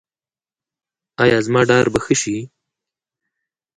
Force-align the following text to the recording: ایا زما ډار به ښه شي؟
ایا 1.23 1.37
زما 1.45 1.61
ډار 1.69 1.85
به 1.93 1.99
ښه 2.05 2.15
شي؟ 2.21 2.37